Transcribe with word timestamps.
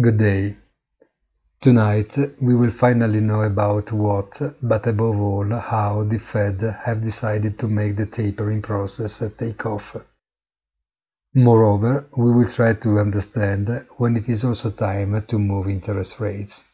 Good 0.00 0.18
day. 0.18 0.56
Tonight 1.60 2.18
we 2.40 2.56
will 2.56 2.72
finally 2.72 3.20
know 3.20 3.42
about 3.42 3.92
what, 3.92 4.42
but 4.60 4.88
above 4.88 5.20
all 5.20 5.48
how 5.56 6.02
the 6.02 6.18
Fed 6.18 6.60
have 6.82 7.00
decided 7.00 7.60
to 7.60 7.68
make 7.68 7.94
the 7.94 8.06
tapering 8.06 8.60
process 8.60 9.22
take 9.38 9.64
off. 9.64 9.94
Moreover, 11.32 12.06
we 12.16 12.32
will 12.32 12.48
try 12.48 12.72
to 12.74 12.98
understand 12.98 13.86
when 13.96 14.16
it 14.16 14.28
is 14.28 14.42
also 14.42 14.72
time 14.72 15.22
to 15.28 15.38
move 15.38 15.68
interest 15.68 16.18
rates. 16.18 16.64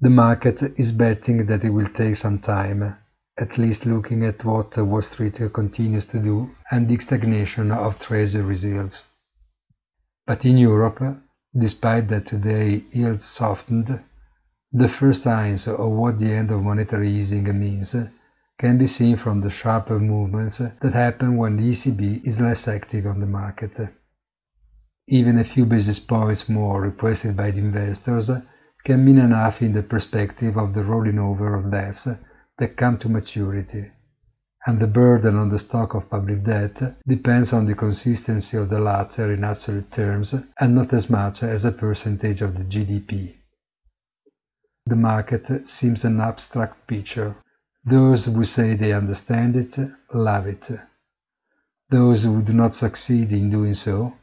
The 0.00 0.10
market 0.10 0.60
is 0.80 0.90
betting 0.90 1.46
that 1.46 1.62
it 1.62 1.70
will 1.70 1.86
take 1.86 2.16
some 2.16 2.40
time, 2.40 2.96
at 3.38 3.58
least 3.58 3.86
looking 3.86 4.24
at 4.24 4.44
what 4.44 4.76
Wall 4.76 5.02
Street 5.02 5.38
continues 5.52 6.06
to 6.06 6.18
do 6.18 6.50
and 6.68 6.88
the 6.88 6.98
stagnation 6.98 7.70
of 7.70 8.00
Treasury 8.00 8.56
yields. 8.56 9.04
But 10.26 10.44
in 10.44 10.58
Europe, 10.58 11.00
despite 11.56 12.08
that 12.08 12.26
today 12.26 12.82
yields 12.92 13.24
softened, 13.24 14.00
the 14.72 14.88
first 14.88 15.22
signs 15.22 15.68
of 15.68 15.90
what 15.90 16.18
the 16.18 16.32
end 16.32 16.50
of 16.50 16.62
monetary 16.62 17.10
easing 17.10 17.44
means 17.58 17.94
can 18.58 18.78
be 18.78 18.86
seen 18.86 19.16
from 19.16 19.40
the 19.40 19.50
sharper 19.50 19.98
movements 19.98 20.58
that 20.58 20.92
happen 20.92 21.36
when 21.36 21.56
the 21.56 21.70
ECB 21.70 22.24
is 22.24 22.40
less 22.40 22.68
active 22.68 23.06
on 23.06 23.20
the 23.20 23.26
market. 23.26 23.78
Even 25.08 25.38
a 25.38 25.44
few 25.44 25.66
basis 25.66 25.98
points 25.98 26.48
more 26.48 26.80
requested 26.80 27.36
by 27.36 27.50
the 27.50 27.58
investors 27.58 28.30
can 28.84 29.04
mean 29.04 29.18
enough 29.18 29.60
in 29.60 29.72
the 29.72 29.82
perspective 29.82 30.56
of 30.56 30.74
the 30.74 30.82
rolling 30.82 31.18
over 31.18 31.54
of 31.54 31.70
debts 31.70 32.08
that 32.58 32.76
come 32.76 32.96
to 32.98 33.08
maturity, 33.08 33.90
and 34.66 34.78
the 34.78 34.86
burden 34.86 35.36
on 35.36 35.48
the 35.48 35.58
stock 35.58 35.94
of 35.94 36.08
public 36.08 36.44
debt 36.44 36.80
depends 37.06 37.52
on 37.52 37.66
the 37.66 37.74
consistency 37.74 38.56
of 38.56 38.68
the 38.68 38.78
latter 38.78 39.32
in 39.32 39.42
absolute 39.42 39.90
terms 39.90 40.34
and 40.60 40.74
not 40.74 40.92
as 40.92 41.10
much 41.10 41.42
as 41.42 41.64
a 41.64 41.72
percentage 41.72 42.42
of 42.42 42.56
the 42.56 42.64
GDP. 42.64 43.34
The 44.86 44.96
market 44.96 45.66
seems 45.66 46.04
an 46.04 46.20
abstract 46.20 46.86
picture. 46.86 47.34
Those 47.84 48.26
who 48.26 48.44
say 48.44 48.74
they 48.74 48.92
understand 48.92 49.56
it 49.56 49.76
love 50.12 50.46
it. 50.46 50.70
Those 51.90 52.24
who 52.24 52.42
do 52.42 52.52
not 52.52 52.74
succeed 52.74 53.32
in 53.32 53.50
doing 53.50 53.74
so 53.74 54.14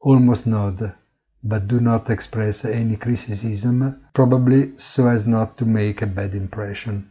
almost 0.00 0.46
nod, 0.46 0.94
but 1.42 1.66
do 1.66 1.80
not 1.80 2.10
express 2.10 2.64
any 2.64 2.96
criticism, 2.96 4.04
probably 4.12 4.76
so 4.76 5.08
as 5.08 5.26
not 5.26 5.56
to 5.56 5.64
make 5.64 6.02
a 6.02 6.06
bad 6.06 6.34
impression. 6.34 7.10